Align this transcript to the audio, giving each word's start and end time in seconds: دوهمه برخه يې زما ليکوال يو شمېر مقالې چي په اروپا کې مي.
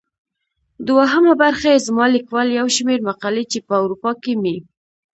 دوهمه 0.87 1.33
برخه 1.43 1.67
يې 1.73 1.83
زما 1.87 2.05
ليکوال 2.15 2.47
يو 2.59 2.67
شمېر 2.77 2.99
مقالې 3.09 3.43
چي 3.51 3.59
په 3.67 3.73
اروپا 3.83 4.11
کې 4.23 4.33
مي. 4.41 4.57